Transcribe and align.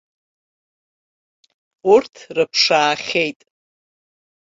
Урҭ 1.93 2.15
рыԥшаахьеит! 2.35 3.39